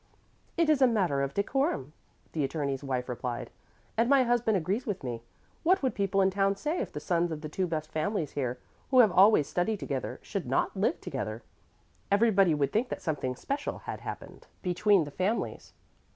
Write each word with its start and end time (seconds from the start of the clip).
"It 0.57 0.67
is 0.67 0.81
a 0.81 0.87
matter 0.87 1.21
of 1.21 1.35
decorum," 1.35 1.93
the 2.31 2.43
attorney's 2.43 2.83
wife 2.83 3.07
replied, 3.07 3.51
"and 3.95 4.09
my 4.09 4.23
husband 4.23 4.57
agrees 4.57 4.87
with 4.87 5.03
me. 5.03 5.21
What 5.61 5.83
would 5.83 5.93
people 5.93 6.21
in 6.23 6.31
town 6.31 6.55
say 6.55 6.79
if 6.81 6.91
the 6.91 6.99
sons 6.99 7.31
of 7.31 7.41
the 7.41 7.49
two 7.49 7.67
best 7.67 7.91
families 7.91 8.31
here, 8.31 8.57
who 8.89 8.97
have 9.01 9.11
always 9.11 9.45
studied 9.45 9.79
together, 9.79 10.19
should 10.23 10.47
not 10.47 10.75
live 10.75 10.99
together? 11.01 11.43
Everybody 12.09 12.55
would 12.55 12.71
think 12.71 12.89
that 12.89 13.03
something 13.03 13.35
special 13.35 13.77
had 13.77 14.01
happened 14.01 14.47
between 14.63 15.03
the 15.03 15.11
families. 15.11 15.71